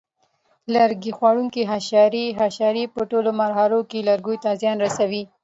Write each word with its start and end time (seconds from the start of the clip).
لرګي 0.75 1.11
خوړونکي 1.17 1.61
حشرې: 1.71 2.25
حشرې 2.39 2.83
په 2.93 3.01
ټولو 3.11 3.29
مرحلو 3.41 3.79
کې 3.89 3.99
لرګیو 4.09 4.41
ته 4.43 4.49
زیان 4.61 4.77
رسوي. 4.85 5.23